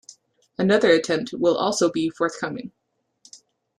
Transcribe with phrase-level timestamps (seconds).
[0.57, 2.71] Another attempt will also be forthcoming.